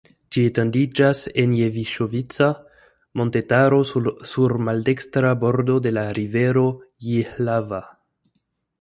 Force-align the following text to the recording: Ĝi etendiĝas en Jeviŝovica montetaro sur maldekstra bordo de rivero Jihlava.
Ĝi 0.35 0.43
etendiĝas 0.51 1.19
en 1.43 1.53
Jeviŝovica 1.57 2.47
montetaro 3.21 3.83
sur 3.93 4.57
maldekstra 4.71 5.37
bordo 5.45 5.79
de 5.89 5.95
rivero 6.23 6.69
Jihlava. 7.13 7.89